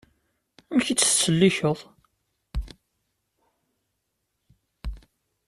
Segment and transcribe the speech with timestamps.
[0.71, 1.79] Amek i tt-tettsellikeḍ?